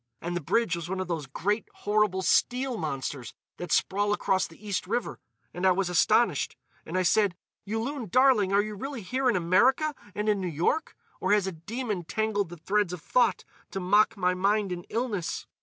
[0.19, 4.67] And the bridge was one of those great, horrible steel monsters that sprawl across the
[4.67, 5.19] East River.
[5.53, 6.55] And I was astonished,
[6.87, 7.35] and I said,
[7.65, 11.51] 'Yulun, darling, are you really here in America and in New York, or has a
[11.51, 15.45] demon tangled the threads of thought to mock my mind in illness?